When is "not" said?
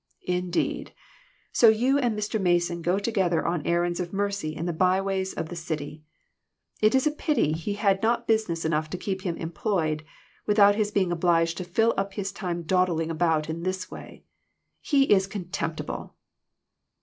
8.01-8.25